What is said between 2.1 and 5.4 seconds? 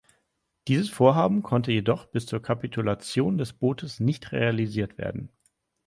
zur Kapitulation des Bootes nicht realisiert werden.